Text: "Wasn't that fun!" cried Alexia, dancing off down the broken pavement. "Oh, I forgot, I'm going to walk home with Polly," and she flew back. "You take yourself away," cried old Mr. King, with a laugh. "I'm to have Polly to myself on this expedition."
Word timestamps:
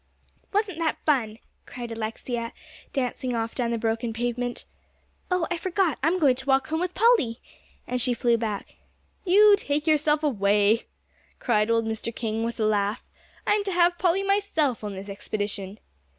"Wasn't 0.51 0.79
that 0.79 0.97
fun!" 1.05 1.37
cried 1.67 1.91
Alexia, 1.91 2.53
dancing 2.91 3.35
off 3.35 3.53
down 3.53 3.69
the 3.69 3.77
broken 3.77 4.13
pavement. 4.13 4.65
"Oh, 5.29 5.45
I 5.51 5.57
forgot, 5.57 5.99
I'm 6.01 6.17
going 6.17 6.33
to 6.37 6.45
walk 6.47 6.69
home 6.69 6.79
with 6.79 6.95
Polly," 6.95 7.39
and 7.85 8.01
she 8.01 8.15
flew 8.15 8.35
back. 8.35 8.77
"You 9.25 9.53
take 9.55 9.85
yourself 9.85 10.23
away," 10.23 10.87
cried 11.37 11.69
old 11.69 11.85
Mr. 11.85 12.09
King, 12.15 12.43
with 12.43 12.59
a 12.59 12.65
laugh. 12.65 13.03
"I'm 13.45 13.63
to 13.65 13.71
have 13.73 13.99
Polly 13.99 14.21
to 14.23 14.27
myself 14.27 14.83
on 14.83 14.95
this 14.95 15.07
expedition." 15.07 15.77